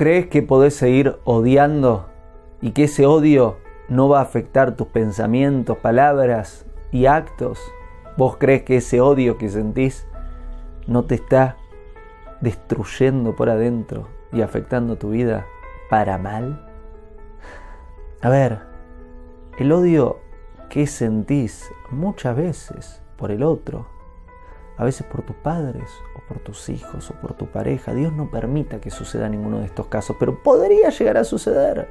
[0.00, 2.08] crees que podés seguir odiando
[2.62, 3.58] y que ese odio
[3.90, 7.60] no va a afectar tus pensamientos, palabras y actos?
[8.16, 10.08] ¿Vos crees que ese odio que sentís
[10.86, 11.58] no te está
[12.40, 15.44] destruyendo por adentro y afectando tu vida
[15.90, 16.66] para mal?
[18.22, 18.60] A ver,
[19.58, 20.20] el odio
[20.70, 23.86] que sentís muchas veces por el otro,
[24.80, 28.30] a veces por tus padres o por tus hijos o por tu pareja, Dios no
[28.30, 31.90] permita que suceda ninguno de estos casos, pero podría llegar a suceder.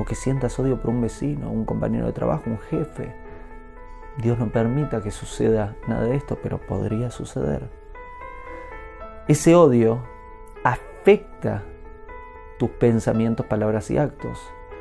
[0.00, 3.14] O que sientas odio por un vecino, un compañero de trabajo, un jefe.
[4.18, 7.70] Dios no permita que suceda nada de esto, pero podría suceder.
[9.28, 10.02] Ese odio
[10.64, 11.62] afecta
[12.58, 14.40] tus pensamientos, palabras y actos.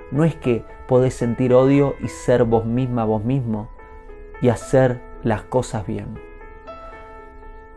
[0.09, 3.69] No es que podés sentir odio y ser vos misma, vos mismo
[4.41, 6.32] y hacer las cosas bien.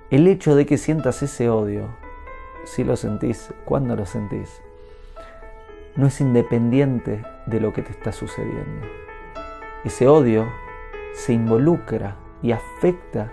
[0.09, 1.89] El hecho de que sientas ese odio,
[2.63, 4.63] si lo sentís, cuando lo sentís,
[5.97, 8.87] no es independiente de lo que te está sucediendo.
[9.85, 10.47] Ese odio
[11.13, 13.33] se involucra y afecta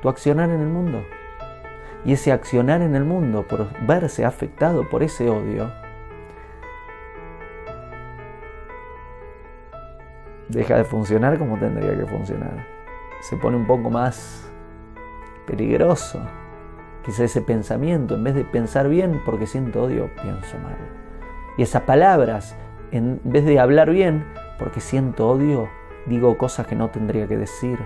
[0.00, 1.02] tu accionar en el mundo.
[2.06, 5.70] Y ese accionar en el mundo por verse afectado por ese odio,
[10.48, 12.66] deja de funcionar como tendría que funcionar.
[13.20, 14.50] Se pone un poco más
[15.46, 16.20] peligroso.
[17.04, 20.76] Quizá ese pensamiento, en vez de pensar bien porque siento odio, pienso mal.
[21.58, 22.56] Y esas palabras,
[22.90, 24.24] en vez de hablar bien
[24.58, 25.68] porque siento odio,
[26.06, 27.78] digo cosas que no tendría que decir,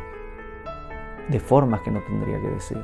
[1.28, 2.82] de formas que no tendría que decir.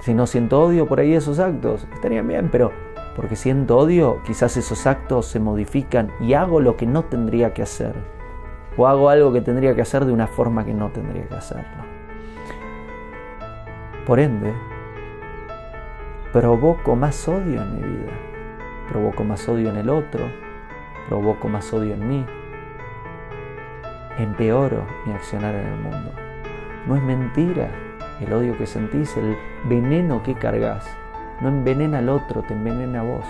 [0.00, 2.72] Si no siento odio por ahí esos actos, estarían bien, pero
[3.16, 7.62] porque siento odio, quizás esos actos se modifican y hago lo que no tendría que
[7.62, 7.94] hacer.
[8.76, 11.84] O hago algo que tendría que hacer de una forma que no tendría que hacerlo.
[14.06, 14.52] Por ende,
[16.32, 18.12] provoco más odio en mi vida.
[18.90, 20.26] Provoco más odio en el otro.
[21.08, 22.26] Provoco más odio en mí.
[24.18, 26.12] Empeoro mi accionar en el mundo.
[26.86, 27.70] No es mentira
[28.20, 30.86] el odio que sentís, el veneno que cargas,
[31.40, 33.26] no envenena al otro, te envenena a vos.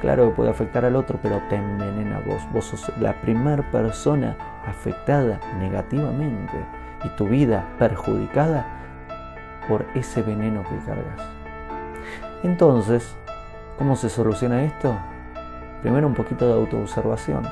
[0.00, 2.42] Claro que puede afectar al otro, pero te envenena vos.
[2.52, 6.64] Vos sos la primera persona afectada negativamente
[7.04, 8.66] y tu vida perjudicada
[9.68, 11.20] por ese veneno que cargas.
[12.42, 13.14] Entonces,
[13.78, 14.94] ¿cómo se soluciona esto?
[15.82, 17.42] Primero un poquito de autoobservación.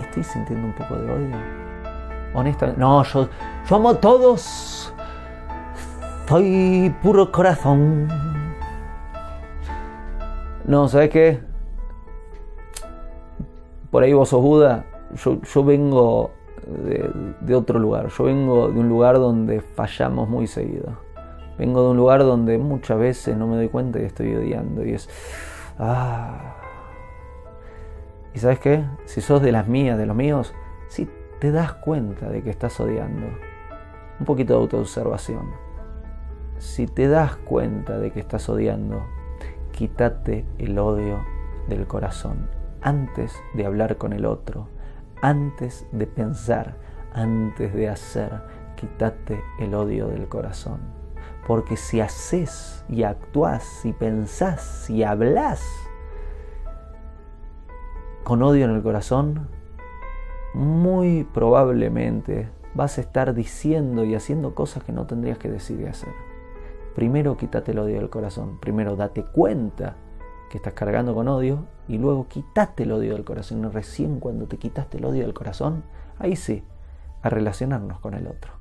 [0.00, 1.36] ¿Estoy sintiendo un poco de odio?
[2.32, 3.28] Honestamente, no, yo,
[3.68, 4.94] yo amo a todos
[6.28, 8.06] soy puro corazón.
[10.68, 11.40] No, ¿sabes qué?
[13.90, 14.84] Por ahí vos sos Buda.
[15.14, 16.30] Yo, vengo
[17.40, 18.08] de, otro lugar.
[18.08, 20.98] Yo vengo de un lugar donde fallamos muy seguido.
[21.58, 24.84] Vengo de un lugar donde muchas veces no me doy cuenta y estoy odiando.
[24.84, 25.08] Y es.
[25.78, 26.56] Ah.
[28.34, 28.84] ¿Y sabes qué?
[29.06, 30.52] Si sos de las mías, de los míos,
[30.88, 31.08] si
[31.40, 33.26] te das cuenta de que estás odiando.
[34.20, 35.68] Un poquito de autoobservación
[36.58, 39.06] si te das cuenta de que estás odiando,
[39.78, 41.24] quítate el odio
[41.68, 42.50] del corazón
[42.82, 44.66] antes de hablar con el otro,
[45.22, 46.74] antes de pensar,
[47.14, 48.40] antes de hacer,
[48.74, 50.80] quítate el odio del corazón.
[51.46, 55.64] Porque si haces y actúas, y pensás y hablas
[58.24, 59.46] con odio en el corazón,
[60.54, 65.86] muy probablemente vas a estar diciendo y haciendo cosas que no tendrías que decir y
[65.86, 66.27] hacer.
[66.98, 69.94] Primero quítate el odio del corazón, primero date cuenta
[70.50, 73.72] que estás cargando con odio y luego quítate el odio del corazón.
[73.72, 75.84] Recién cuando te quitaste el odio del corazón,
[76.18, 76.64] ahí sí,
[77.22, 78.52] a relacionarnos con el otro.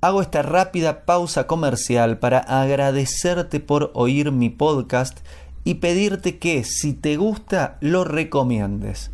[0.00, 5.20] Hago esta rápida pausa comercial para agradecerte por oír mi podcast
[5.62, 9.13] y pedirte que si te gusta lo recomiendes.